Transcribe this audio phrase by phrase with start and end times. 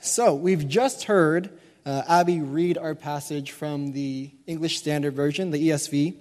[0.00, 1.50] so we've just heard
[1.84, 6.14] uh, Abby read our passage from the English Standard Version, the ESV.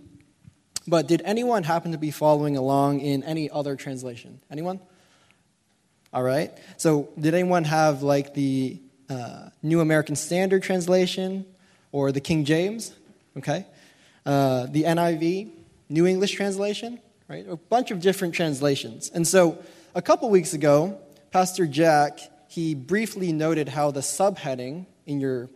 [0.88, 4.42] But did anyone happen to be following along in any other translation?
[4.50, 4.79] Anyone?
[6.11, 6.51] All right.
[6.77, 8.79] So, did anyone have like the
[9.09, 11.46] uh, New American Standard Translation
[11.91, 12.93] or the King James?
[13.38, 13.66] Okay.
[14.25, 15.52] Uh, the NIV,
[15.89, 17.46] New English Translation, right?
[17.48, 19.09] A bunch of different translations.
[19.14, 19.59] And so,
[19.93, 21.00] a couple weeks ago,
[21.32, 22.20] Pastor Jack
[22.50, 25.49] he briefly noted how the subheading in your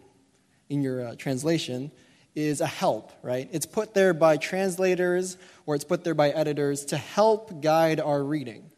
[0.70, 1.92] in your uh, translation
[2.36, 3.50] is a help, right?
[3.52, 8.24] It's put there by translators or it's put there by editors to help guide our
[8.24, 8.70] reading,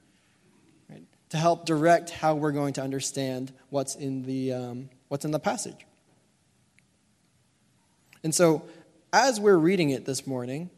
[0.89, 1.03] right?
[1.29, 5.39] To help direct how we're going to understand what's in the, um, what's in the
[5.39, 5.85] passage.
[8.23, 8.63] And so,
[9.11, 10.69] as we're reading it this morning,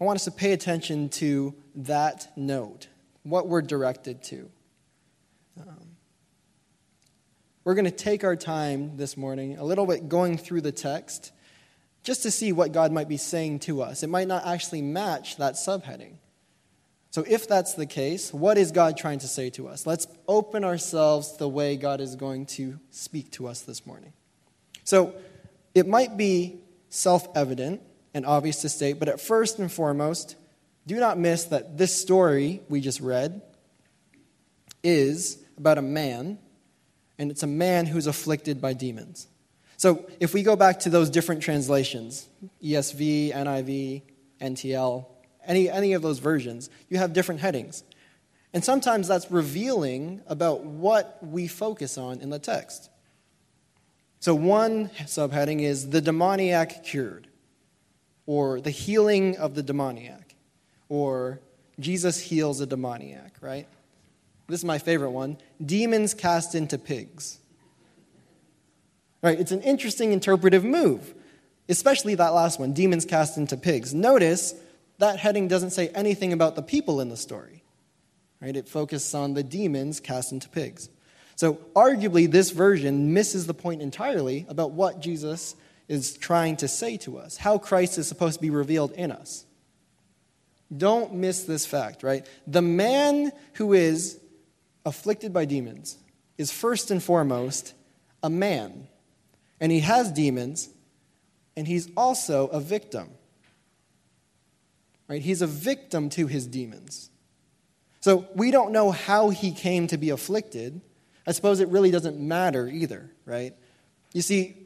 [0.00, 2.88] I want us to pay attention to that note,
[3.22, 4.50] what we're directed to.
[5.60, 5.94] Um,
[7.64, 11.32] we're going to take our time this morning, a little bit going through the text,
[12.02, 14.02] just to see what God might be saying to us.
[14.02, 16.16] It might not actually match that subheading.
[17.10, 19.86] So, if that's the case, what is God trying to say to us?
[19.86, 24.12] Let's open ourselves the way God is going to speak to us this morning.
[24.82, 25.14] So,
[25.74, 26.58] it might be
[26.90, 27.80] self evident
[28.12, 30.36] and obvious to state, but at first and foremost,
[30.86, 33.40] do not miss that this story we just read
[34.82, 36.38] is about a man
[37.18, 39.28] and it's a man who's afflicted by demons.
[39.76, 42.28] So if we go back to those different translations
[42.62, 44.02] ESV, NIV,
[44.40, 45.06] NTL,
[45.46, 47.84] any, any of those versions, you have different headings.
[48.52, 52.88] And sometimes that's revealing about what we focus on in the text.
[54.20, 57.26] So one subheading is the demoniac cured,
[58.26, 60.34] or the healing of the demoniac,
[60.88, 61.40] or
[61.78, 63.66] Jesus heals a demoniac, right?
[64.48, 67.38] This is my favorite one demons cast into pigs.
[69.22, 69.40] Right?
[69.40, 71.14] It's an interesting interpretive move,
[71.68, 73.94] especially that last one demons cast into pigs.
[73.94, 74.54] Notice
[74.98, 77.62] that heading doesn't say anything about the people in the story.
[78.40, 78.54] Right?
[78.54, 80.90] It focuses on the demons cast into pigs.
[81.36, 85.56] So, arguably, this version misses the point entirely about what Jesus
[85.88, 89.44] is trying to say to us, how Christ is supposed to be revealed in us.
[90.74, 92.26] Don't miss this fact, right?
[92.46, 94.20] The man who is
[94.84, 95.98] afflicted by demons
[96.38, 97.74] is first and foremost
[98.22, 98.88] a man.
[99.60, 100.68] And he has demons,
[101.56, 103.08] and he's also a victim.
[105.08, 105.22] Right?
[105.22, 107.10] He's a victim to his demons.
[108.00, 110.80] So we don't know how he came to be afflicted.
[111.26, 113.54] I suppose it really doesn't matter either, right?
[114.12, 114.56] You see,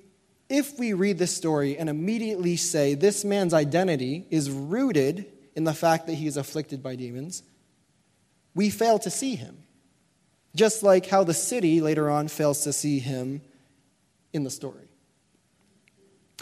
[0.49, 5.75] if we read this story and immediately say this man's identity is rooted in the
[5.75, 7.43] fact that he is afflicted by demons,
[8.55, 9.59] we fail to see him
[10.59, 13.41] just like how the city later on fails to see him
[14.33, 14.89] in the story.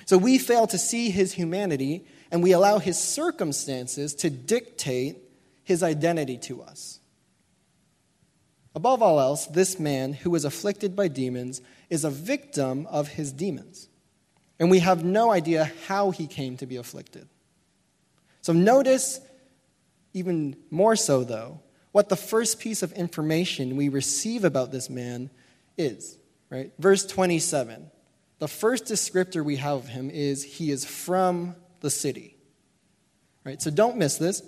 [0.06, 5.18] So we fail to see his humanity, and we allow his circumstances to dictate
[5.64, 6.98] his identity to us.
[8.74, 11.60] Above all else, this man who was afflicted by demons
[11.90, 13.88] is a victim of his demons.
[14.58, 17.28] And we have no idea how he came to be afflicted.
[18.42, 19.20] So notice,
[20.14, 21.60] even more so though,
[21.96, 25.30] what the first piece of information we receive about this man
[25.78, 26.18] is.
[26.50, 26.70] Right?
[26.78, 27.90] Verse 27.
[28.38, 32.36] The first descriptor we have of him is he is from the city.
[33.44, 33.62] Right?
[33.62, 34.42] So don't miss this.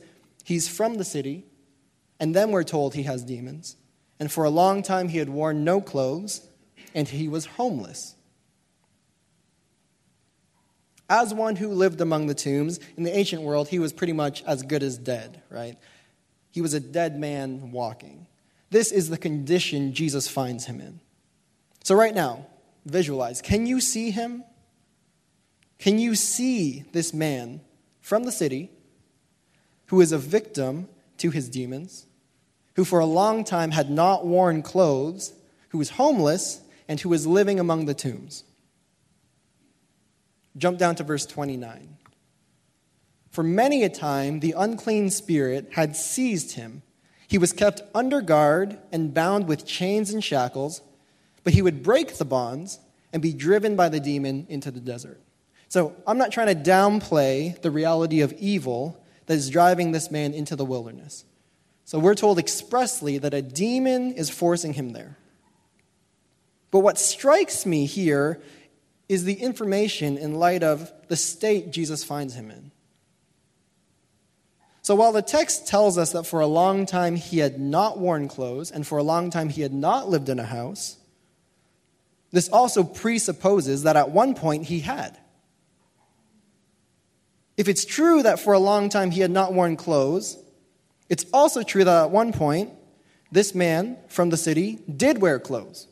[0.45, 1.47] He's from the city,
[2.21, 3.77] and then we're told he has demons.
[4.21, 6.47] And for a long time he had worn no clothes,
[6.95, 8.15] and he was homeless.
[11.09, 14.45] As one who lived among the tombs, in the ancient world, he was pretty much
[14.45, 15.79] as good as dead, right?
[16.59, 18.27] He was a dead man walking.
[18.71, 20.99] This is the condition Jesus finds him in.
[21.85, 22.49] So, right now,
[22.85, 24.43] visualize can you see him?
[25.79, 27.61] Can you see this man
[28.01, 28.73] from the city
[29.87, 30.89] who is a victim
[31.19, 32.07] to his demons,
[32.75, 35.35] who for a long time had not worn clothes,
[35.69, 38.43] who was homeless, and who was living among the tombs?
[40.57, 41.99] Jump down to verse 29.
[43.39, 46.83] For many a time the unclean spirit had seized him.
[47.29, 50.83] He was kept under guard and bound with chains and shackles,
[51.45, 52.81] but he would break the bonds
[53.13, 55.21] and be driven by the demon into the desert.
[55.69, 60.35] So I'm not trying to downplay the reality of evil that is driving this man
[60.35, 61.25] into the wilderness.
[61.85, 65.17] So we're told expressly that a demon is forcing him there.
[66.73, 68.43] But what strikes me here
[69.09, 72.73] is the information in light of the state Jesus finds him in.
[74.89, 78.27] So while the text tells us that for a long time he had not worn
[78.27, 80.97] clothes and for a long time he had not lived in a house,
[82.33, 85.19] this also presupposes that at one point he had.
[87.59, 90.39] If it's true that for a long time he had not worn clothes,
[91.11, 92.73] it's also true that at one point
[93.31, 95.87] this man from the city did wear clothes,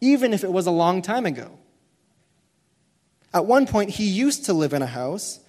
[0.00, 1.58] even if it was a long time ago.
[3.34, 5.40] At one point, he used to live in a house,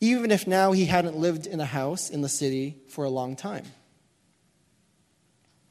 [0.00, 3.36] even if now he hadn't lived in a house in the city for a long
[3.36, 3.64] time.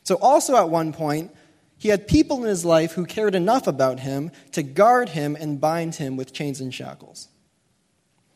[0.04, 1.32] So, also at one point,
[1.78, 5.62] he had people in his life who cared enough about him to guard him and
[5.62, 7.30] bind him with chains and shackles.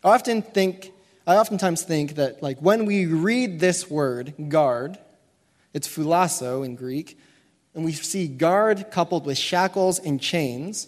[0.04, 0.92] I often think,
[1.28, 4.98] I oftentimes think that like when we read this word, guard,
[5.74, 7.18] it's phulasso in Greek,
[7.76, 10.88] and we see guard coupled with shackles and chains,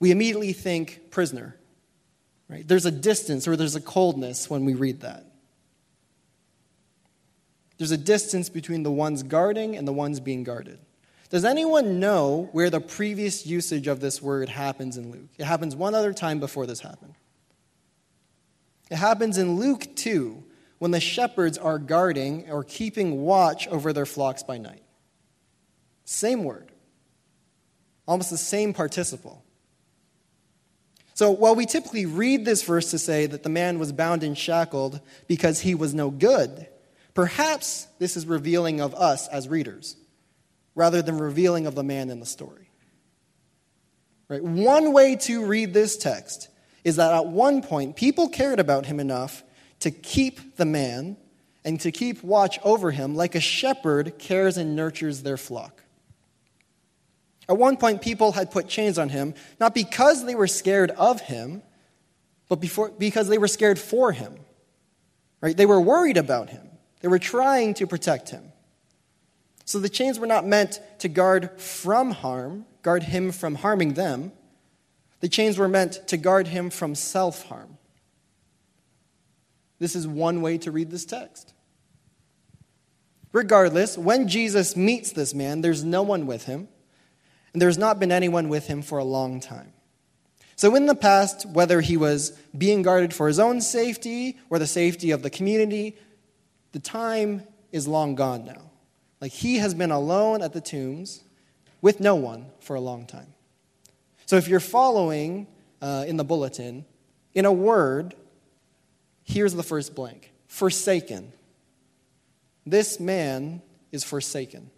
[0.00, 1.56] we immediately think prisoner.
[2.48, 2.66] Right?
[2.66, 5.24] There's a distance or there's a coldness when we read that.
[7.78, 10.78] There's a distance between the ones guarding and the ones being guarded.
[11.30, 15.30] Does anyone know where the previous usage of this word happens in Luke?
[15.38, 17.14] It happens one other time before this happened.
[18.90, 20.44] It happens in Luke 2
[20.78, 24.82] when the shepherds are guarding or keeping watch over their flocks by night.
[26.04, 26.70] Same word,
[28.06, 29.42] almost the same participle.
[31.14, 34.36] So, while we typically read this verse to say that the man was bound and
[34.36, 36.66] shackled because he was no good,
[37.14, 39.96] perhaps this is revealing of us as readers
[40.74, 42.68] rather than revealing of the man in the story.
[44.28, 44.42] Right?
[44.42, 46.48] One way to read this text
[46.82, 49.44] is that at one point, people cared about him enough
[49.80, 51.16] to keep the man
[51.64, 55.83] and to keep watch over him like a shepherd cares and nurtures their flock.
[57.48, 61.20] At one point, people had put chains on him, not because they were scared of
[61.20, 61.62] him,
[62.48, 64.36] but before, because they were scared for him.
[65.40, 65.56] Right?
[65.56, 66.66] They were worried about him.
[67.00, 68.52] They were trying to protect him.
[69.66, 74.32] So the chains were not meant to guard from harm, guard him from harming them.
[75.20, 77.78] The chains were meant to guard him from self harm.
[79.78, 81.52] This is one way to read this text.
[83.32, 86.68] Regardless, when Jesus meets this man, there's no one with him
[87.54, 89.72] and there's not been anyone with him for a long time.
[90.56, 94.66] So, in the past, whether he was being guarded for his own safety or the
[94.66, 95.96] safety of the community,
[96.72, 98.70] the time is long gone now.
[99.20, 101.24] Like he has been alone at the tombs
[101.80, 103.34] with no one for a long time.
[104.26, 105.46] So, if you're following
[105.80, 106.84] uh, in the bulletin,
[107.34, 108.14] in a word,
[109.24, 111.32] here's the first blank forsaken.
[112.66, 113.60] This man
[113.92, 114.70] is forsaken.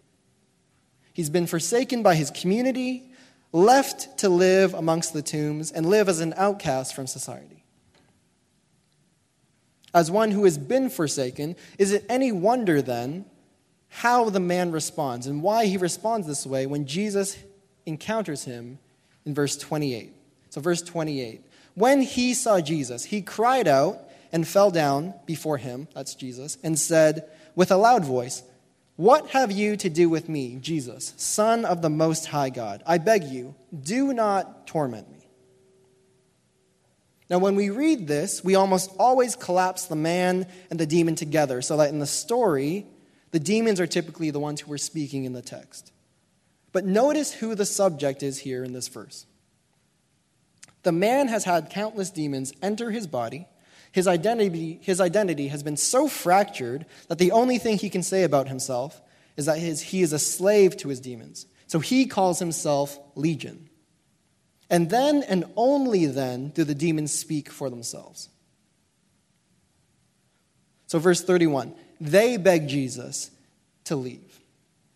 [1.17, 3.09] He's been forsaken by his community,
[3.51, 7.63] left to live amongst the tombs, and live as an outcast from society.
[9.95, 13.25] As one who has been forsaken, is it any wonder then
[13.89, 17.35] how the man responds and why he responds this way when Jesus
[17.87, 18.77] encounters him
[19.25, 20.13] in verse 28?
[20.51, 21.43] So, verse 28.
[21.73, 26.77] When he saw Jesus, he cried out and fell down before him, that's Jesus, and
[26.77, 28.43] said with a loud voice,
[28.97, 32.83] what have you to do with me, Jesus, Son of the Most High God?
[32.85, 35.29] I beg you, do not torment me.
[37.29, 41.61] Now, when we read this, we almost always collapse the man and the demon together,
[41.61, 42.87] so that in the story,
[43.31, 45.91] the demons are typically the ones who are speaking in the text.
[46.71, 49.25] But notice who the subject is here in this verse.
[50.83, 53.47] The man has had countless demons enter his body
[53.97, 58.21] his identity, his identity has been so fractured that the only thing he can say
[58.21, 59.01] about himself
[59.35, 61.47] is that his, he is a slave to his demons.
[61.65, 63.71] So he calls himself Legion.
[64.69, 68.29] And then and only then do the demons speak for themselves.
[70.85, 73.31] So, verse 31 they beg Jesus
[73.85, 74.39] to leave.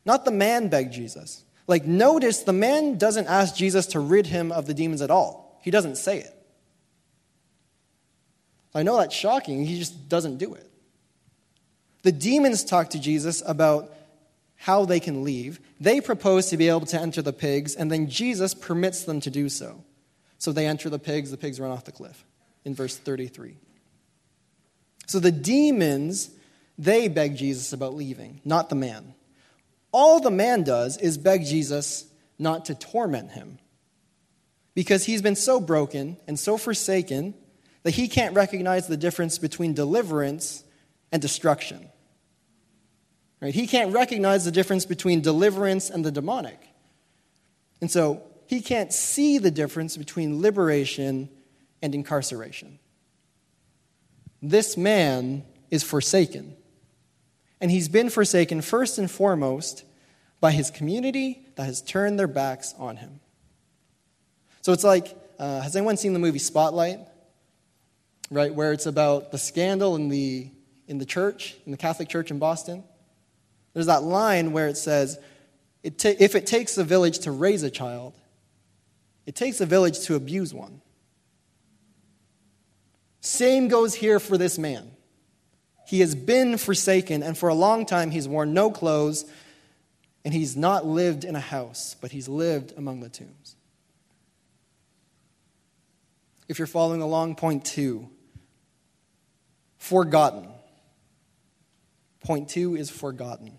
[0.06, 1.44] Not the man begged Jesus.
[1.66, 5.60] Like, notice the man doesn't ask Jesus to rid him of the demons at all,
[5.64, 6.41] he doesn't say it.
[8.74, 9.66] I know that's shocking.
[9.66, 10.70] He just doesn't do it.
[12.04, 13.94] The demons talk to Jesus about
[14.56, 15.60] how they can leave.
[15.80, 19.30] They propose to be able to enter the pigs, and then Jesus permits them to
[19.30, 19.84] do so.
[20.38, 22.26] So they enter the pigs, the pigs run off the cliff
[22.66, 23.58] in verse 33.
[25.08, 26.32] So the demons,
[26.78, 29.14] they beg Jesus about leaving, not the man.
[29.92, 32.06] All the man does is beg Jesus
[32.40, 33.60] not to torment him
[34.74, 37.34] because he's been so broken and so forsaken
[37.84, 40.64] that he can't recognize the difference between deliverance
[41.12, 41.90] and destruction.
[43.42, 43.56] Right?
[43.56, 46.60] He can't recognize the difference between deliverance and the demonic.
[47.82, 51.30] And so he can't see the difference between liberation
[51.82, 52.78] and incarceration.
[54.42, 56.56] This man is forsaken.
[57.60, 59.86] And he's been forsaken first and foremost
[60.40, 63.20] by his community that has turned their backs on him.
[64.62, 67.00] So it's like uh, has anyone seen the movie Spotlight?
[68.34, 70.50] Right, where it's about the scandal in the,
[70.88, 72.82] in the church, in the Catholic Church in Boston?
[73.74, 75.20] There's that line where it says,
[75.84, 78.14] it ta- if it takes a village to raise a child,
[79.26, 80.80] it takes a village to abuse one.
[83.20, 84.92] Same goes here for this man.
[85.86, 89.26] He has been forsaken, and for a long time he's worn no clothes,
[90.24, 93.58] and he's not lived in a house, but he's lived among the tombs.
[96.48, 98.10] If you're following along, point two
[99.82, 100.48] forgotten.
[102.24, 103.58] Point two is forgotten.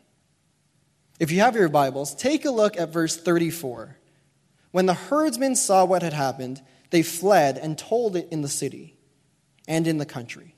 [1.18, 3.96] If you have your Bibles, take a look at verse 34.
[4.70, 8.96] When the herdsmen saw what had happened, they fled and told it in the city
[9.66, 10.54] and in the country.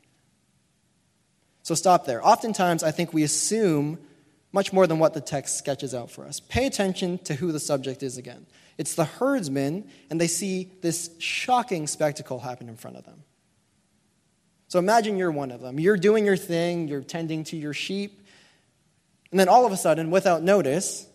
[1.63, 2.25] So stop there.
[2.25, 3.99] Oftentimes, I think we assume
[4.53, 6.41] much more than what the text sketches out for us.
[6.41, 8.47] Pay attention to who the subject is again.
[8.77, 13.25] It's the herdsmen, and they see this shocking spectacle happen in front of them.
[14.69, 15.79] So imagine you're one of them.
[15.79, 18.21] You're doing your thing, you're tending to your sheep,
[19.31, 21.07] and then all of a sudden, without notice,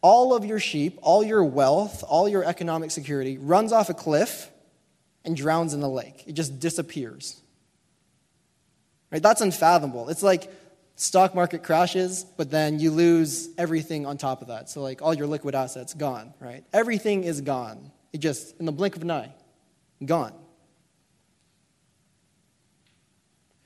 [0.00, 4.50] all of your sheep, all your wealth, all your economic security runs off a cliff
[5.24, 6.22] and drowns in the lake.
[6.26, 7.40] It just disappears.
[9.10, 9.22] Right?
[9.22, 10.08] That's unfathomable.
[10.08, 10.52] It's like
[10.96, 14.70] stock market crashes, but then you lose everything on top of that.
[14.70, 16.64] So like all your liquid assets gone, right?
[16.72, 17.90] Everything is gone.
[18.12, 19.32] It just in the blink of an eye,
[20.04, 20.32] gone.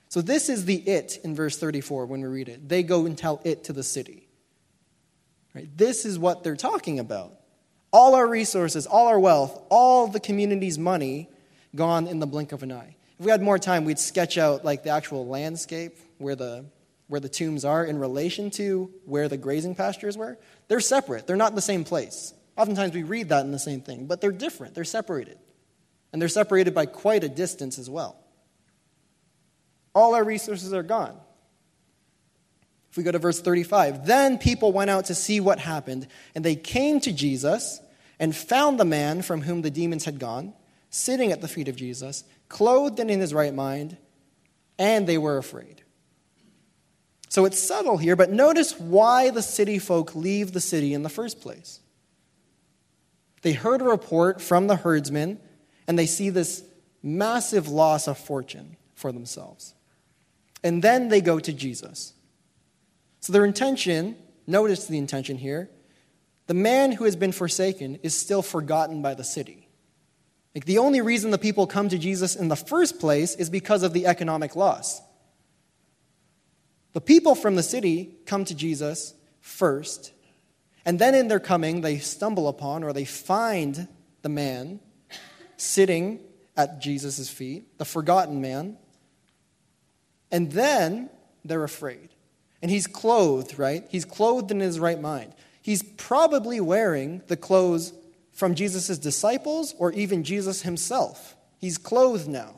[0.09, 2.69] So this is the it in verse 34 when we read it.
[2.69, 4.29] They go and tell it to the city.
[5.55, 5.69] Right?
[5.77, 7.35] This is what they're talking about.
[7.93, 11.29] All our resources, all our wealth, all the community's money
[11.75, 12.97] gone in the blink of an eye.
[13.19, 16.67] If we had more time, we'd sketch out like the actual landscape where the
[17.09, 20.39] where the tombs are in relation to where the grazing pastures were.
[20.69, 21.27] They're separate.
[21.27, 22.35] They're not in the same place.
[22.57, 24.75] Oftentimes we read that in the same thing, but they're different.
[24.75, 25.39] They're separated.
[26.13, 28.19] And they're separated by quite a distance as well.
[29.99, 31.19] All our resources are gone.
[32.93, 36.45] If we go to verse 35, then people went out to see what happened, and
[36.45, 37.81] they came to Jesus
[38.21, 40.55] and found the man from whom the demons had gone,
[40.89, 43.97] sitting at the feet of Jesus, clothed and in his right mind,
[44.79, 45.83] and they were afraid.
[47.29, 51.09] So it's subtle here, but notice why the city folk leave the city in the
[51.09, 51.81] first place.
[53.43, 55.41] They heard a report from the herdsmen,
[55.89, 56.63] and they see this
[57.03, 59.75] massive loss of fortune for themselves.
[60.63, 62.13] And then they go to Jesus.
[63.21, 65.71] So their intention, notice the intention here,
[66.47, 69.69] the man who has been forsaken is still forgotten by the city.
[70.55, 73.83] Like the only reason the people come to Jesus in the first place is because
[73.83, 75.01] of the economic loss.
[76.95, 80.13] The people from the city come to Jesus first,
[80.85, 83.87] and then in their coming, they stumble upon or they find
[84.23, 84.81] the man
[85.59, 86.21] sitting
[86.57, 88.79] at Jesus' feet, the forgotten man,
[90.31, 91.11] and then
[91.45, 92.11] they're afraid.
[92.61, 93.85] And he's clothed, right?
[93.89, 95.33] He's clothed in his right mind.
[95.63, 97.93] He's probably wearing the clothes
[98.33, 101.37] from Jesus' disciples or even Jesus himself.
[101.59, 102.55] He's clothed now.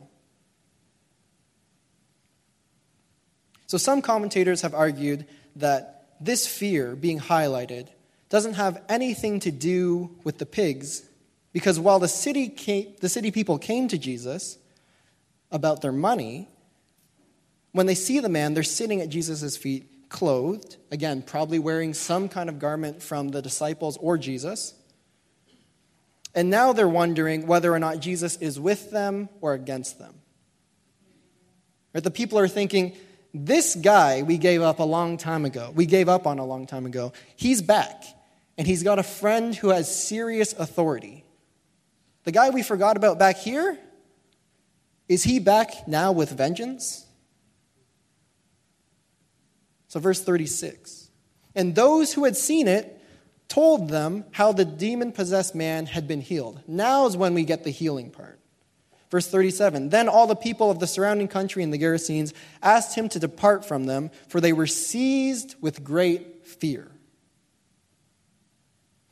[3.67, 7.89] So, some commentators have argued that this fear being highlighted
[8.29, 11.03] doesn't have anything to do with the pigs,
[11.53, 14.59] because while the city, came, the city people came to Jesus
[15.51, 16.49] about their money,
[17.73, 22.29] when they see the man, they're sitting at Jesus' feet, clothed, again, probably wearing some
[22.29, 24.75] kind of garment from the disciples or Jesus.
[26.35, 30.15] And now they're wondering whether or not Jesus is with them or against them.
[31.95, 32.05] Right?
[32.05, 32.97] The people are thinking,
[33.33, 36.67] this guy we gave up a long time ago, we gave up on a long
[36.67, 38.05] time ago, he's back.
[38.59, 41.25] And he's got a friend who has serious authority.
[42.25, 43.79] The guy we forgot about back here,
[45.09, 47.07] is he back now with vengeance?
[49.91, 51.11] So, verse 36
[51.55, 52.97] And those who had seen it
[53.49, 56.63] told them how the demon possessed man had been healed.
[56.69, 58.39] Now is when we get the healing part.
[59.11, 62.33] Verse 37 Then all the people of the surrounding country and the Gerasenes
[62.63, 66.93] asked him to depart from them, for they were seized with great fear.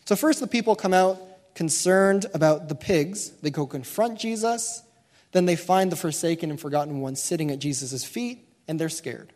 [0.04, 1.20] So, first, the people come out
[1.56, 3.30] concerned about the pigs.
[3.42, 4.84] They go confront Jesus.
[5.32, 9.32] Then they find the forsaken and forgotten one sitting at Jesus' feet, and they're scared.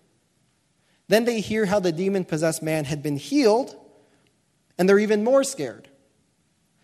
[1.08, 3.76] Then they hear how the demon possessed man had been healed,
[4.78, 5.88] and they're even more scared.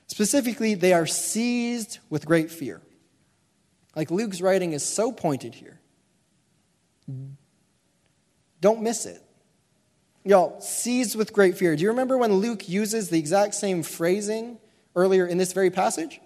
[0.07, 2.81] Specifically, they are seized with great fear.
[3.95, 5.81] Like Luke's writing is so pointed here.
[8.61, 9.23] Don't miss it.
[10.25, 11.75] Y'all, seized with great fear.
[11.75, 14.59] Do you remember when Luke uses the exact same phrasing
[14.95, 16.21] earlier in this very passage?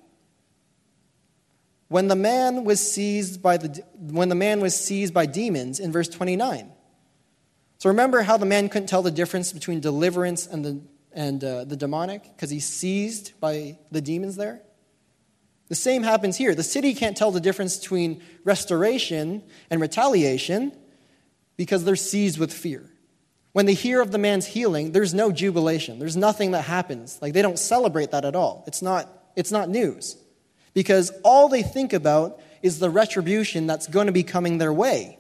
[1.93, 5.93] when the man was seized by the when the man was seized by demons in
[5.93, 6.72] verse 29.
[7.83, 10.81] So remember how the man couldn't tell the difference between deliverance and the
[11.13, 14.63] and uh, the demonic because he's seized by the demons there.
[15.67, 16.55] The same happens here.
[16.55, 20.77] The city can't tell the difference between restoration and retaliation
[21.57, 22.89] because they're seized with fear.
[23.51, 25.99] When they hear of the man's healing, there's no jubilation.
[25.99, 27.19] There's nothing that happens.
[27.21, 28.63] Like they don't celebrate that at all.
[28.69, 30.17] It's not, it's not news.
[30.73, 35.19] Because all they think about is the retribution that's going to be coming their way.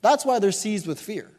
[0.00, 1.32] That's why they're seized with fear.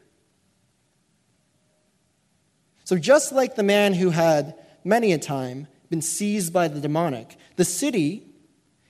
[2.88, 7.36] So, just like the man who had many a time been seized by the demonic,
[7.56, 8.26] the city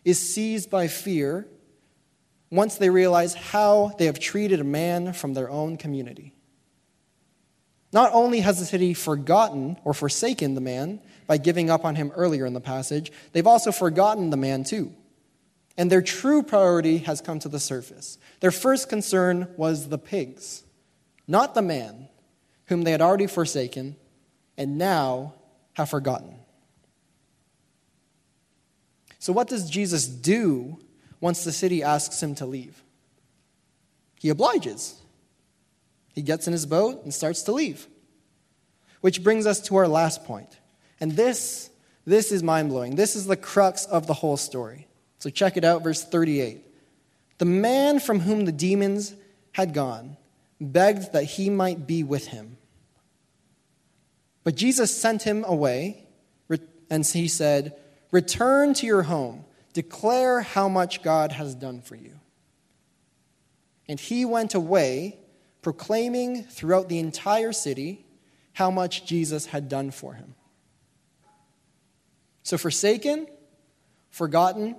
[0.05, 1.49] is seized by fear
[2.49, 6.33] once they realize how they have treated a man from their own community.
[7.93, 12.13] Not only has the city forgotten or forsaken the man by giving up on him
[12.15, 14.95] earlier in the passage, they've also forgotten the man too.
[15.77, 18.17] And their true priority has come to the surface.
[18.39, 20.63] Their first concern was the pigs,
[21.27, 22.08] not the man,
[22.69, 23.97] whom they had already forsaken
[24.57, 25.35] and now
[25.75, 26.35] have forgotten.
[29.19, 30.79] So, what does Jesus do
[31.21, 32.83] once the city asks him to leave?
[34.21, 35.01] He obliges.
[36.15, 37.87] He gets in his boat and starts to leave.
[39.01, 40.59] Which brings us to our last point.
[41.01, 41.71] And this,
[42.05, 42.97] this is mind blowing.
[42.97, 44.89] This is the crux of the whole story.
[45.21, 46.65] So check it out, verse 38.
[47.39, 49.15] The man from whom the demons
[49.53, 50.17] had gone
[50.61, 52.58] begged that he might be with him.
[54.49, 56.07] But Jesus sent him away,
[56.89, 57.77] and he said,
[58.11, 62.19] Return to your home, declare how much God has done for you.
[63.87, 65.19] And he went away
[65.61, 68.07] proclaiming throughout the entire city
[68.55, 70.35] how much Jesus had done for him.
[72.43, 73.27] So, forsaken,
[74.09, 74.77] forgotten,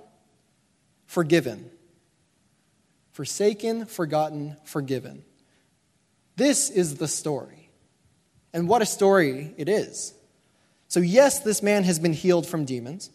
[1.06, 1.70] forgiven.
[3.12, 5.22] Forsaken, forgotten, forgiven.
[6.34, 7.59] This is the story.
[8.52, 10.14] And what a story it is.
[10.88, 13.10] So, yes, this man has been healed from demons.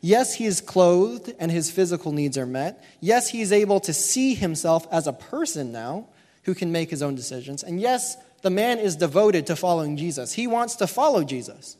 [0.00, 2.84] Yes, he is clothed and his physical needs are met.
[3.00, 6.08] Yes, he is able to see himself as a person now
[6.44, 7.62] who can make his own decisions.
[7.62, 10.32] And yes, the man is devoted to following Jesus.
[10.32, 11.76] He wants to follow Jesus.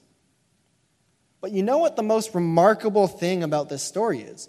[1.41, 4.49] But you know what the most remarkable thing about this story is?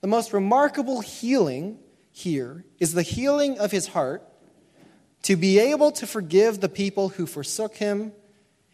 [0.00, 1.78] The most remarkable healing
[2.12, 4.26] here is the healing of his heart
[5.22, 8.12] to be able to forgive the people who forsook him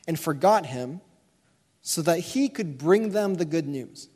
[0.07, 1.01] and forgot him
[1.83, 4.09] so that he could bring them the good news.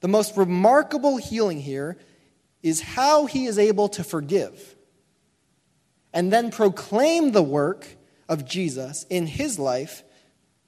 [0.00, 1.98] The most remarkable healing here
[2.62, 4.76] is how he is able to forgive
[6.12, 7.86] and then proclaim the work
[8.28, 10.02] of Jesus in his life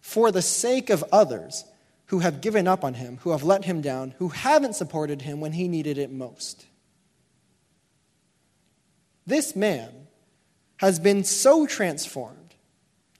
[0.00, 1.64] for the sake of others
[2.06, 5.40] who have given up on him, who have let him down, who haven't supported him
[5.40, 6.66] when he needed it most.
[9.28, 9.90] This man
[10.78, 12.54] has been so transformed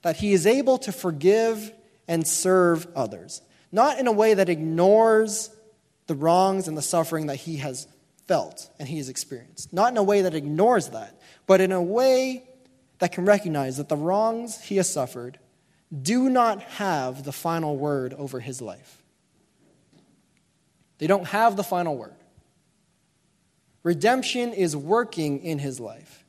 [0.01, 1.71] that he is able to forgive
[2.07, 5.51] and serve others, not in a way that ignores
[6.07, 7.87] the wrongs and the suffering that he has
[8.25, 9.71] felt and he has experienced.
[9.71, 12.43] Not in a way that ignores that, but in a way
[12.97, 15.37] that can recognize that the wrongs he has suffered
[16.01, 19.03] do not have the final word over his life.
[20.97, 22.15] They don't have the final word.
[23.83, 26.25] Redemption is working in his life.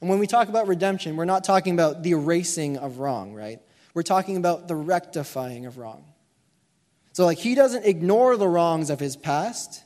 [0.00, 3.60] And when we talk about redemption, we're not talking about the erasing of wrong, right?
[3.94, 6.04] We're talking about the rectifying of wrong.
[7.12, 9.82] So, like, he doesn't ignore the wrongs of his past,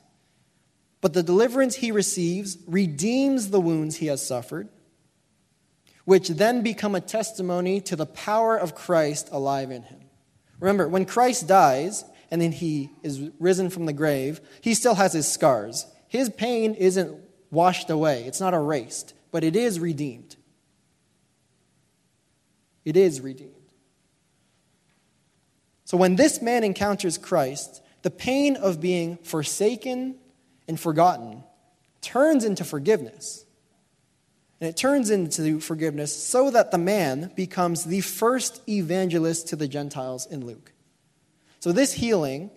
[1.01, 4.69] but the deliverance he receives redeems the wounds he has suffered,
[6.05, 10.01] which then become a testimony to the power of Christ alive in him.
[10.61, 15.15] Remember, when Christ dies and then he is risen from the grave, he still has
[15.15, 15.87] his scars.
[16.13, 17.19] His pain isn't
[17.51, 20.37] washed away, it's not erased, but it is redeemed.
[22.85, 23.55] It is redeemed.
[25.87, 30.17] So when this man encounters Christ, the pain of being forsaken
[30.69, 31.45] and forgotten
[32.03, 33.47] turns into forgiveness.
[34.61, 39.67] And it turns into forgiveness so that the man becomes the first evangelist to the
[39.67, 40.73] Gentiles in Luke.
[41.61, 42.51] So, this healing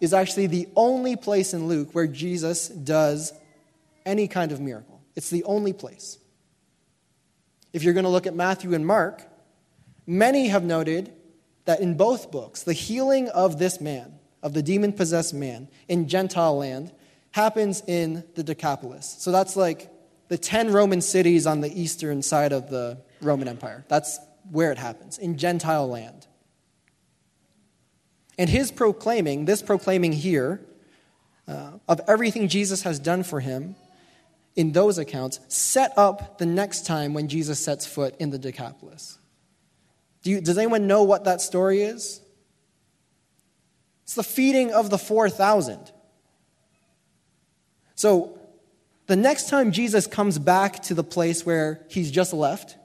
[0.00, 3.32] is actually the only place in Luke where Jesus does
[4.04, 5.00] any kind of miracle.
[5.14, 6.18] It's the only place.
[7.72, 9.22] If you're going to look at Matthew and Mark,
[10.06, 11.12] many have noted
[11.64, 16.08] that in both books, the healing of this man, of the demon possessed man in
[16.08, 16.92] Gentile land,
[17.32, 19.16] happens in the Decapolis.
[19.18, 19.90] So that's like
[20.28, 23.84] the 10 Roman cities on the eastern side of the Roman Empire.
[23.88, 24.18] That's
[24.50, 26.26] where it happens, in Gentile land.
[28.38, 30.60] And his proclaiming, this proclaiming here,
[31.48, 33.76] uh, of everything Jesus has done for him
[34.56, 39.18] in those accounts, set up the next time when Jesus sets foot in the Decapolis.
[40.22, 42.20] Do you, does anyone know what that story is?
[44.02, 45.92] It's the feeding of the 4,000.
[47.94, 48.38] So,
[49.06, 52.76] the next time Jesus comes back to the place where he's just left,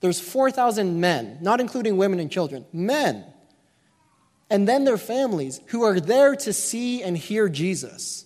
[0.00, 3.24] there's 4,000 men, not including women and children, men,
[4.50, 8.24] and then their families who are there to see and hear Jesus.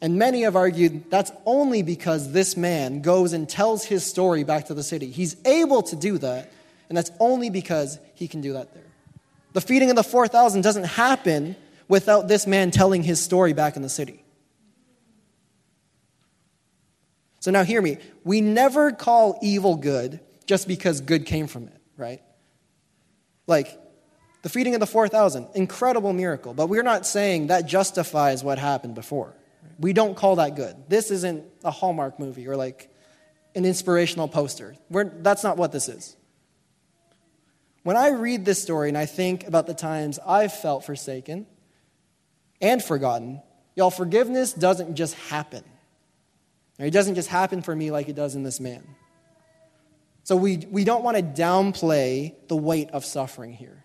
[0.00, 4.66] And many have argued that's only because this man goes and tells his story back
[4.66, 5.10] to the city.
[5.10, 6.50] He's able to do that,
[6.88, 8.82] and that's only because he can do that there.
[9.52, 11.56] The feeding of the 4,000 doesn't happen
[11.88, 14.24] without this man telling his story back in the city.
[17.40, 17.98] So now hear me.
[18.22, 22.22] We never call evil good just because good came from it, right?
[23.46, 23.79] Like
[24.42, 28.94] the feeding of the 4,000, incredible miracle, but we're not saying that justifies what happened
[28.94, 29.34] before.
[29.78, 30.76] We don't call that good.
[30.88, 32.90] This isn't a Hallmark movie or like
[33.54, 34.76] an inspirational poster.
[34.88, 36.16] We're, that's not what this is.
[37.82, 41.46] When I read this story and I think about the times I've felt forsaken
[42.60, 43.40] and forgotten,
[43.74, 45.64] y'all, forgiveness doesn't just happen.
[46.78, 48.82] It doesn't just happen for me like it does in this man.
[50.24, 53.79] So we, we don't want to downplay the weight of suffering here.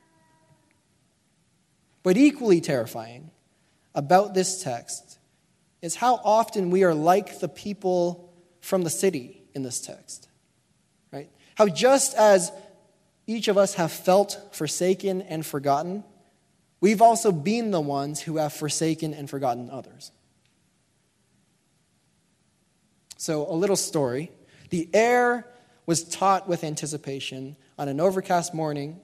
[2.06, 3.32] But equally terrifying
[3.96, 5.18] about this text
[5.82, 10.30] is how often we are like the people from the city in this text.
[11.12, 11.32] Right?
[11.56, 12.52] How just as
[13.26, 16.04] each of us have felt forsaken and forgotten,
[16.80, 20.12] we've also been the ones who have forsaken and forgotten others.
[23.18, 24.32] So, a little story.
[24.70, 25.48] The air
[25.88, 29.00] was taut with anticipation on an overcast morning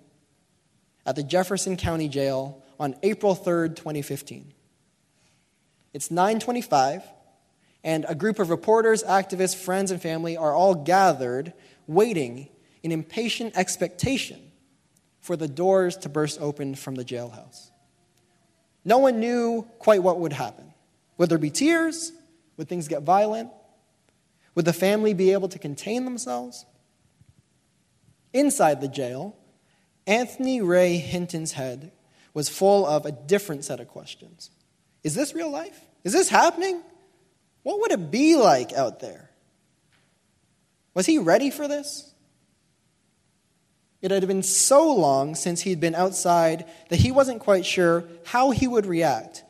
[1.04, 4.54] at the Jefferson County Jail on April 3rd, 2015.
[5.94, 7.04] It's 9:25
[7.84, 11.54] and a group of reporters, activists, friends and family are all gathered
[11.86, 12.50] waiting
[12.82, 14.52] in impatient expectation
[15.20, 17.70] for the doors to burst open from the jailhouse.
[18.84, 20.74] No one knew quite what would happen.
[21.20, 22.12] Would there be tears?
[22.58, 23.52] Would things get violent?
[24.56, 26.66] Would the family be able to contain themselves?
[28.34, 29.36] Inside the jail,
[30.08, 31.92] Anthony Ray Hinton's head
[32.34, 34.52] was full of a different set of questions.
[35.04, 35.80] Is this real life?
[36.04, 36.82] Is this happening?
[37.64, 39.30] What would it be like out there?
[40.94, 42.14] Was he ready for this?
[44.02, 48.50] It had been so long since he'd been outside that he wasn't quite sure how
[48.50, 49.44] he would react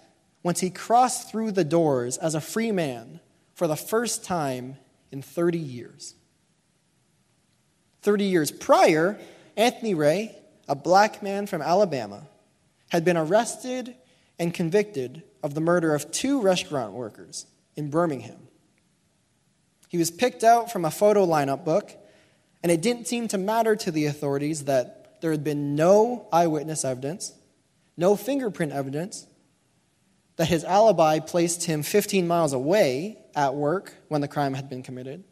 [0.44, 3.20] once he crossed through the doors as a free man
[3.54, 4.78] for the first time
[5.12, 6.16] in 30 years.
[8.02, 9.18] 30 years prior,
[9.56, 10.36] Anthony Ray,
[10.68, 12.28] a black man from Alabama,
[12.92, 13.96] had been arrested
[14.38, 17.46] and convicted of the murder of two restaurant workers
[17.78, 18.50] in Birmingham.
[19.88, 21.92] He was picked out from a photo lineup book,
[22.62, 26.84] and it didn't seem to matter to the authorities that there had been no eyewitness
[26.84, 27.32] evidence,
[27.96, 29.26] no fingerprint evidence,
[30.36, 34.84] that his alibi placed him 15 miles away at work when the crime had been
[34.84, 35.24] committed,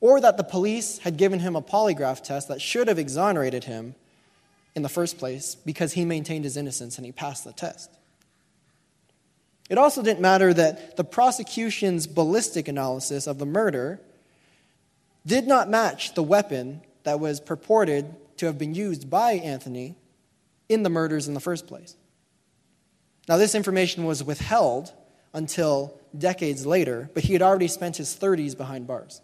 [0.00, 3.94] or that the police had given him a polygraph test that should have exonerated him
[4.74, 7.90] in the first place because he maintained his innocence and he passed the test.
[9.70, 14.00] It also didn't matter that the prosecution's ballistic analysis of the murder
[15.24, 19.96] did not match the weapon that was purported to have been used by Anthony
[20.68, 21.96] in the murders in the first place.
[23.28, 24.92] Now, this information was withheld
[25.32, 29.20] until decades later, but he had already spent his 30s behind bars.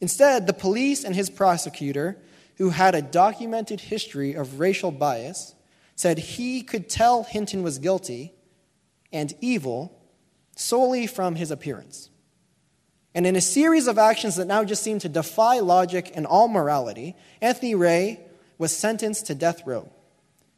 [0.00, 2.16] Instead, the police and his prosecutor,
[2.56, 5.54] who had a documented history of racial bias,
[5.96, 8.32] said he could tell Hinton was guilty
[9.12, 10.00] and evil
[10.56, 12.10] solely from his appearance.
[13.14, 16.48] And in a series of actions that now just seem to defy logic and all
[16.48, 18.20] morality, Anthony Ray
[18.58, 19.88] was sentenced to death row,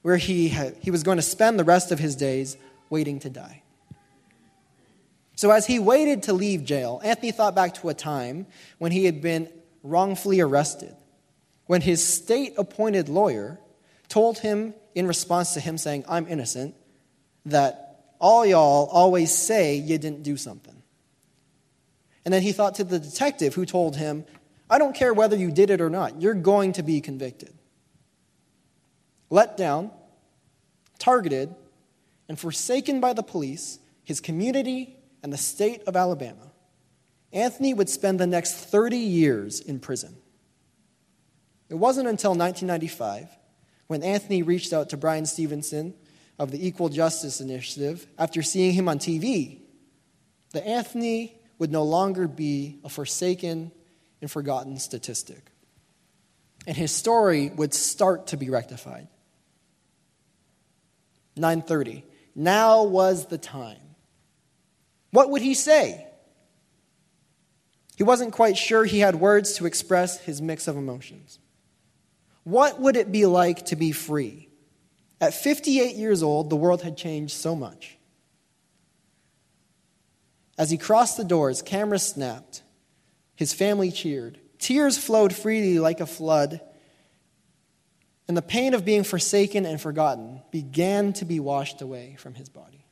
[0.02, 2.56] where he, had, he was going to spend the rest of his days
[2.88, 3.62] waiting to die.
[5.34, 8.46] So, as he waited to leave jail, Anthony thought back to a time
[8.78, 9.50] when he had been
[9.82, 10.96] wrongfully arrested,
[11.66, 13.58] when his state appointed lawyer
[14.08, 16.74] told him, in response to him saying, I'm innocent,
[17.46, 20.82] that all y'all always say you didn't do something.
[22.24, 24.24] And then he thought to the detective who told him,
[24.68, 27.52] I don't care whether you did it or not, you're going to be convicted.
[29.30, 29.90] Let down,
[30.98, 31.54] targeted,
[32.28, 36.52] and forsaken by the police, his community, and the state of Alabama,
[37.32, 40.16] Anthony would spend the next 30 years in prison.
[41.68, 43.28] It wasn't until 1995
[43.88, 45.94] when Anthony reached out to Bryan Stevenson
[46.38, 49.60] of the Equal Justice Initiative after seeing him on TV
[50.52, 53.72] that Anthony would no longer be a forsaken
[54.20, 55.50] and forgotten statistic.
[56.66, 59.08] And his story would start to be rectified.
[61.36, 62.02] 9:30.
[62.34, 63.80] Now was the time.
[65.10, 66.06] What would he say?
[67.96, 71.38] He wasn't quite sure he had words to express his mix of emotions.
[72.46, 74.48] What would it be like to be free?
[75.20, 77.98] At 58 years old, the world had changed so much.
[80.56, 82.62] As he crossed the doors, cameras snapped.
[83.34, 84.38] His family cheered.
[84.60, 86.60] Tears flowed freely like a flood.
[88.28, 92.48] And the pain of being forsaken and forgotten began to be washed away from his
[92.48, 92.86] body.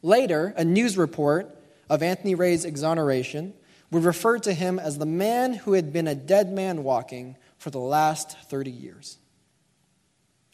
[0.00, 1.58] Later, a news report
[1.90, 3.52] of Anthony Ray's exoneration
[3.90, 7.70] would refer to him as the man who had been a dead man walking for
[7.70, 9.16] the last 30 years.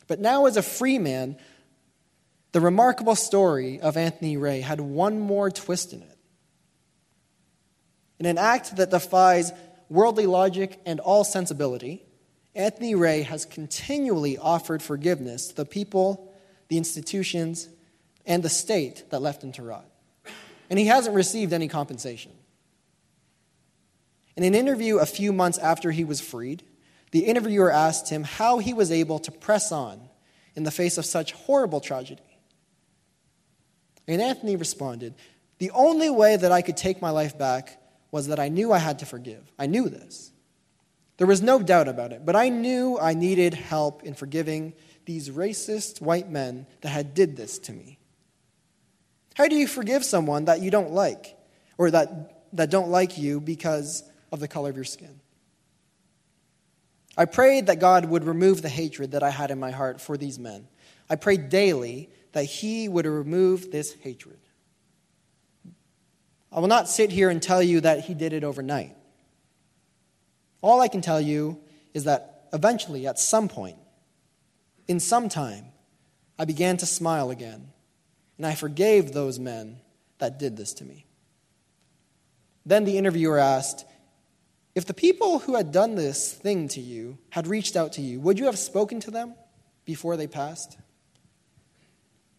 [0.07, 1.37] But now, as a free man,
[2.53, 6.19] the remarkable story of Anthony Ray had one more twist in it.
[8.21, 9.53] In an act that defies
[9.89, 12.05] worldly logic and all sensibility,
[12.55, 16.33] Anthony Ray has continually offered forgiveness to the people,
[16.69, 17.69] the institutions,
[18.25, 19.91] and the state that left him to rot.
[20.71, 22.31] And he hasn't received any compensation.
[24.37, 26.63] In an interview a few months after he was freed,
[27.11, 30.09] the interviewer asked him how he was able to press on
[30.55, 32.23] in the face of such horrible tragedy.
[34.07, 35.15] And Anthony responded,
[35.59, 38.79] The only way that I could take my life back was that I knew I
[38.79, 39.53] had to forgive.
[39.59, 40.33] I knew this.
[41.17, 44.73] There was no doubt about it, but I knew I needed help in forgiving
[45.05, 47.99] these racist white men that had did this to me.
[49.35, 51.37] How do you forgive someone that you don't like
[51.79, 55.21] or that, that don't like you because of the color of your skin?
[57.21, 60.17] I prayed that God would remove the hatred that I had in my heart for
[60.17, 60.67] these men.
[61.11, 64.39] I prayed daily that He would remove this hatred.
[66.51, 68.97] I will not sit here and tell you that He did it overnight.
[70.63, 71.61] All I can tell you
[71.93, 73.77] is that eventually, at some point,
[74.89, 75.67] in some time,
[76.39, 77.69] I began to smile again,
[78.39, 79.83] and I forgave those men
[80.21, 81.05] that did this to me.
[82.65, 83.85] Then the interviewer asked,
[84.75, 88.21] If the people who had done this thing to you had reached out to you,
[88.21, 89.35] would you have spoken to them
[89.85, 90.79] before they passed?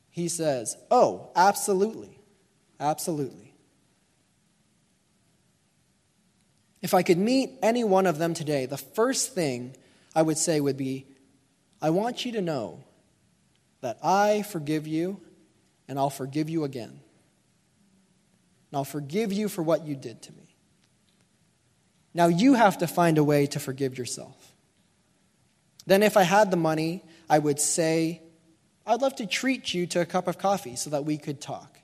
[0.10, 2.18] He says, Oh, absolutely.
[2.80, 3.54] Absolutely.
[6.82, 9.76] If I could meet any one of them today, the first thing
[10.16, 11.06] I would say would be,
[11.82, 12.84] I want you to know
[13.82, 15.22] that I forgive you
[15.88, 16.90] and I'll forgive you again.
[16.90, 20.51] And I'll forgive you for what you did to me.
[22.14, 24.54] Now you have to find a way to forgive yourself.
[25.86, 28.22] Then, if I had the money, I would say,
[28.86, 31.80] I'd love to treat you to a cup of coffee so that we could talk.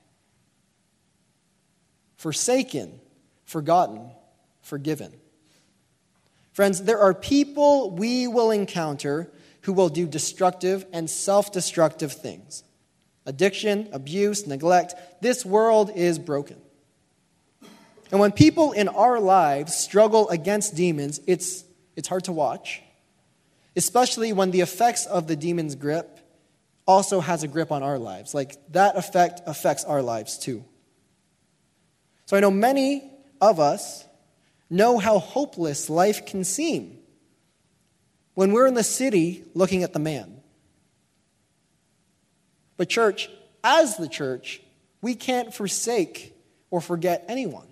[2.16, 3.00] Forsaken,
[3.44, 4.10] forgotten,
[4.60, 5.12] forgiven.
[6.52, 9.30] Friends, there are people we will encounter
[9.62, 12.64] who will do destructive and self destructive things
[13.26, 14.94] addiction, abuse, neglect.
[15.20, 16.56] This world is broken.
[18.10, 21.64] And when people in our lives struggle against demons, it's,
[21.96, 22.82] it's hard to watch,
[23.76, 26.18] especially when the effects of the demon's grip
[26.86, 28.34] also has a grip on our lives.
[28.34, 30.64] Like that effect affects our lives too.
[32.26, 34.04] So I know many of us
[34.70, 36.98] know how hopeless life can seem
[38.34, 40.40] when we're in the city looking at the man.
[42.76, 43.28] But, church,
[43.64, 44.60] as the church,
[45.02, 46.34] we can't forsake
[46.70, 47.67] or forget anyone.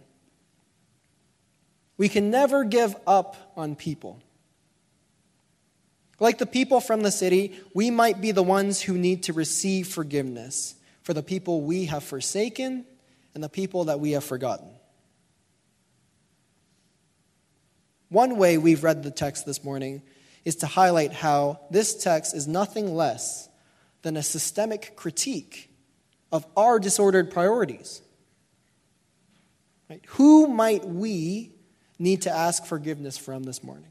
[1.99, 4.21] We can never give up on people.
[6.19, 9.89] Like the people from the city, we might be the ones who need to receive
[9.89, 12.85] forgiveness for the people we have forsaken
[13.35, 14.69] and the people that we have forgotten.
[18.09, 20.03] One way we've read the text this morning
[20.45, 23.49] is to highlight how this text is nothing less
[24.03, 25.71] than a systemic critique
[26.31, 28.01] of our disordered priorities.
[29.91, 30.03] Right?
[30.11, 31.53] Who might we
[31.99, 33.91] need to ask forgiveness from this morning?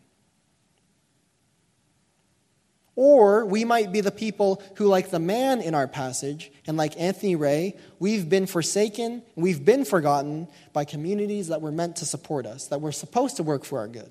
[2.96, 7.00] Or we might be the people who, like the man in our passage, and like
[7.00, 12.46] Anthony Ray, we've been forsaken, we've been forgotten by communities that were meant to support
[12.46, 14.10] us, that were supposed to work for our good.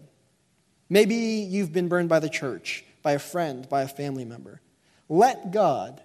[0.90, 4.60] Maybe you've been burned by the church, by a friend, by a family member.
[5.08, 6.02] Let God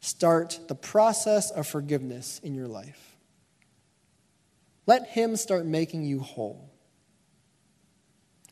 [0.00, 3.16] start the process of forgiveness in your life.
[4.86, 6.71] Let Him start making you whole.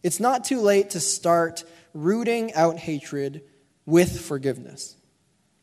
[0.03, 3.43] It's not too late to start rooting out hatred
[3.87, 4.97] with forgiveness.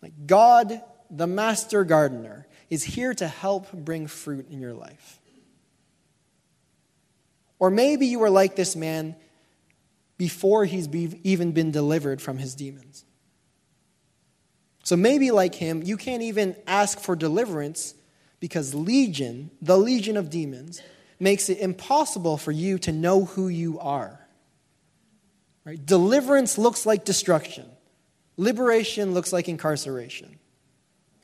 [0.01, 5.19] Like God, the master gardener, is here to help bring fruit in your life.
[7.59, 9.15] Or maybe you were like this man
[10.17, 13.05] before he's even been delivered from his demons.
[14.83, 17.93] So maybe, like him, you can't even ask for deliverance
[18.39, 20.81] because legion, the legion of demons,
[21.19, 24.26] makes it impossible for you to know who you are.
[25.67, 25.85] Right?
[25.85, 27.65] Deliverance looks like destruction,
[28.37, 30.39] liberation looks like incarceration.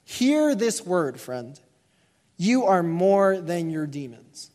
[0.03, 1.58] Hear this word, friend.
[2.36, 4.51] You are more than your demons.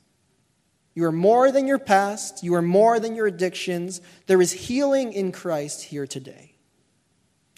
[0.95, 2.45] You are more than your past.
[2.45, 4.03] You are more than your addictions.
[4.27, 6.57] There is healing in Christ here today.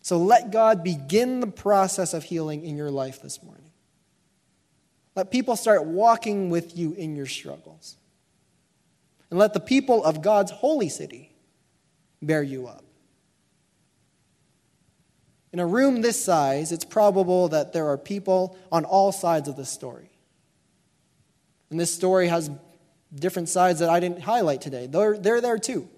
[0.02, 3.72] So let God begin the process of healing in your life this morning.
[5.16, 7.96] Let people start walking with you in your struggles.
[9.30, 11.29] And let the people of God's holy city
[12.22, 12.84] bear you up.
[15.52, 19.56] In a room this size, it's probable that there are people on all sides of
[19.56, 20.10] the story.
[21.70, 22.50] And this story has
[23.14, 24.86] different sides that I didn't highlight today.
[24.86, 25.88] They're, they're there too.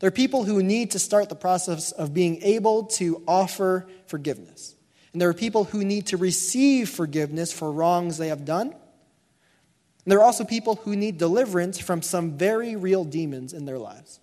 [0.00, 4.74] There are people who need to start the process of being able to offer forgiveness.
[5.12, 8.68] And there are people who need to receive forgiveness for wrongs they have done.
[8.70, 13.78] And there are also people who need deliverance from some very real demons in their
[13.78, 14.18] lives.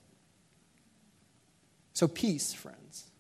[2.00, 3.12] So, peace, friends.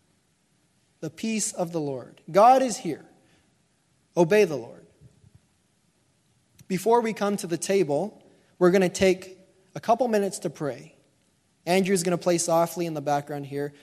[1.02, 2.22] The peace of the Lord.
[2.32, 3.04] God is here.
[4.15, 4.86] Obey the Lord.
[6.70, 8.24] Before we come to the table,
[8.58, 9.38] we're going to take
[9.76, 10.96] a couple minutes to pray.
[11.65, 13.74] Andrew's going to play softly in the background here.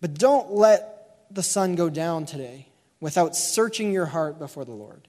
[0.00, 2.68] But don't let the sun go down today
[3.00, 5.08] without searching your heart before the Lord.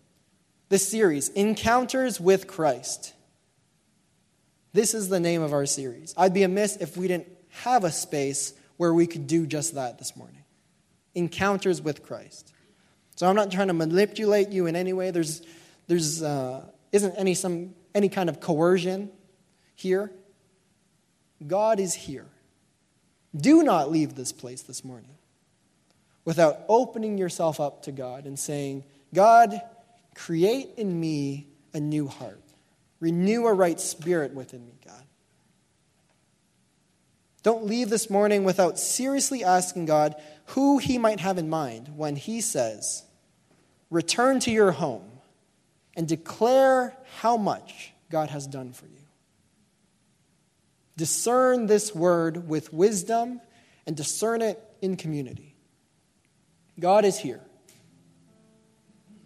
[0.67, 3.13] This series, Encounters with Christ.
[4.73, 6.13] This is the name of our series.
[6.17, 9.99] I'd be amiss if we didn't have a space where we could do just that
[9.99, 10.43] this morning.
[11.13, 12.53] Encounters with Christ.
[13.15, 15.11] So I'm not trying to manipulate you in any way.
[15.11, 15.41] There's,
[15.87, 19.09] there's uh, isn't any some any kind of coercion
[19.75, 20.11] here.
[21.45, 22.27] God is here.
[23.35, 25.15] Do not leave this place this morning
[26.25, 28.83] without opening yourself up to God and saying,
[29.13, 29.59] God,
[30.15, 32.41] create in me a new heart.
[32.99, 35.03] Renew a right spirit within me, God.
[37.43, 40.15] Don't leave this morning without seriously asking God
[40.47, 43.03] who He might have in mind when He says,
[43.89, 45.09] Return to your home
[45.95, 49.01] and declare how much God has done for you.
[50.97, 53.41] Discern this word with wisdom
[53.87, 55.55] and discern it in community.
[56.79, 57.41] God is here.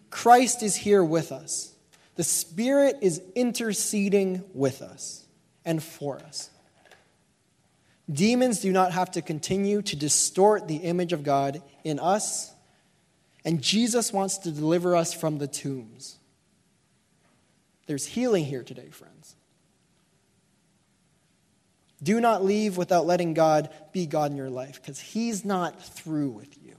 [0.10, 1.74] Christ is here with us.
[2.16, 5.26] The Spirit is interceding with us
[5.66, 6.50] and for us.
[8.12, 12.54] Demons do not have to continue to distort the image of God in us,
[13.44, 16.18] and Jesus wants to deliver us from the tombs.
[17.88, 19.36] There's healing here today, friends.
[22.02, 26.30] Do not leave without letting God be God in your life because He's not through
[26.30, 26.76] with you.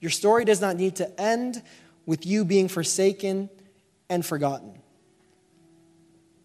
[0.00, 1.62] Your story does not need to end
[2.06, 3.50] with you being forsaken
[4.08, 4.78] and forgotten.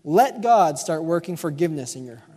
[0.03, 2.30] Let God start working forgiveness in your heart.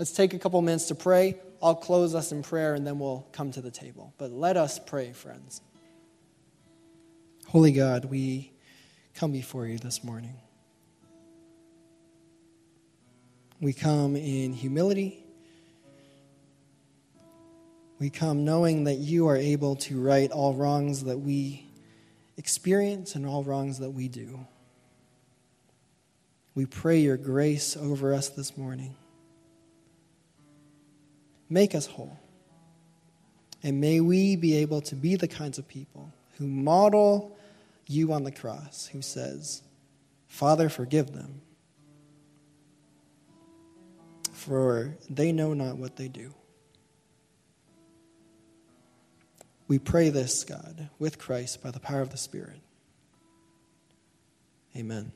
[0.00, 1.38] Let's take a couple minutes to pray.
[1.62, 4.12] I'll close us in prayer and then we'll come to the table.
[4.18, 5.60] But let us pray, friends.
[7.46, 8.50] Holy God, we
[9.14, 10.34] come before you this morning.
[13.60, 15.22] We come in humility
[18.00, 21.66] we come knowing that you are able to right all wrongs that we
[22.38, 24.46] experience and all wrongs that we do.
[26.54, 28.96] We pray your grace over us this morning.
[31.50, 32.16] Make us whole.
[33.62, 37.36] And may we be able to be the kinds of people who model
[37.86, 39.62] you on the cross, who says,
[40.28, 41.42] Father, forgive them,
[44.32, 46.32] for they know not what they do.
[49.66, 52.60] We pray this, God, with Christ by the power of the Spirit.
[54.76, 55.12] Amen.